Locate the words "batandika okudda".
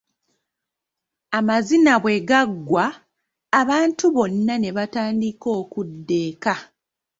4.77-6.15